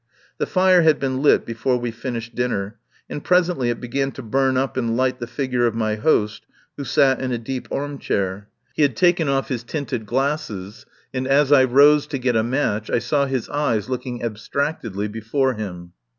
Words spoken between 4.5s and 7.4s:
up and light the figure of my host, who sat in a